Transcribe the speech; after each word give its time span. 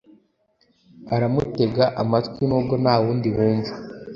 aramutega 1.13 1.85
amatwi 2.01 2.41
nubwo 2.49 2.73
ntawundi 2.83 3.27
wumva 3.35 3.73